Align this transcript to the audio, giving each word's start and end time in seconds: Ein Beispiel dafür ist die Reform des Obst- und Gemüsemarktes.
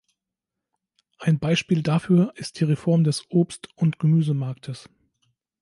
Ein 1.19 1.37
Beispiel 1.37 1.83
dafür 1.83 2.33
ist 2.35 2.59
die 2.59 2.63
Reform 2.63 3.03
des 3.03 3.25
Obst- 3.29 3.69
und 3.75 3.99
Gemüsemarktes. 3.99 4.89